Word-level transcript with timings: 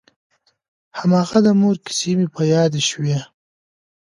هماغه 0.99 1.39
د 1.45 1.47
مور 1.59 1.75
کيسې 1.85 2.11
مې 2.17 2.27
په 2.35 2.41
ياد 2.53 2.73
شوې. 2.89 3.17